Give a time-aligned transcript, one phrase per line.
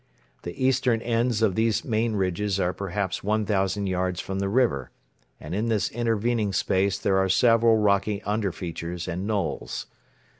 [0.41, 4.89] The eastern ends of these main ridges are perhaps 1,000 yards from the river,
[5.39, 9.85] and in this intervening space there are several rocky under features and knolls.